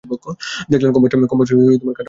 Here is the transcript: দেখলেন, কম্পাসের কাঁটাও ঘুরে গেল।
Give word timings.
দেখলেন, 0.71 0.91
কম্পাসের 0.93 1.19
কাঁটাও 1.21 1.59
ঘুরে 1.59 1.75
গেল। 1.75 1.91